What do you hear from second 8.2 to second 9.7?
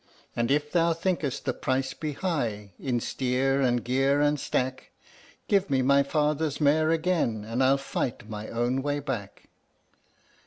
my own way back!"